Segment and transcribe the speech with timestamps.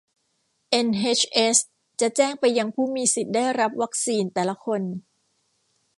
[0.69, 1.57] เอ็นเฮชเอส
[1.99, 4.81] จะแจ้งไปยังผู้มีสิทธิ์ได้รับวัคซีนแต่ละคน